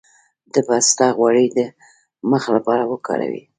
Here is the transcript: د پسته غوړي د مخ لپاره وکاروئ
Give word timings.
د 0.53 0.55
پسته 0.67 1.05
غوړي 1.17 1.45
د 1.57 1.59
مخ 2.31 2.43
لپاره 2.55 2.83
وکاروئ 2.91 3.41